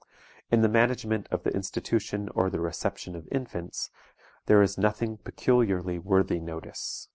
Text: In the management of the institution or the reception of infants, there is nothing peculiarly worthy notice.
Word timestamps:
In 0.49 0.61
the 0.61 0.67
management 0.67 1.27
of 1.29 1.43
the 1.43 1.51
institution 1.53 2.27
or 2.33 2.49
the 2.49 2.59
reception 2.59 3.15
of 3.15 3.27
infants, 3.31 3.91
there 4.47 4.63
is 4.63 4.75
nothing 4.75 5.17
peculiarly 5.17 5.99
worthy 5.99 6.39
notice. 6.39 7.07